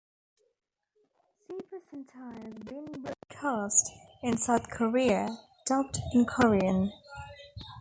[1.47, 3.91] Super Sentai has been broadcast
[4.23, 6.91] in South Korea, dubbed in Korean.